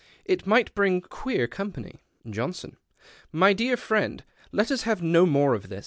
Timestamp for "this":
5.69-5.79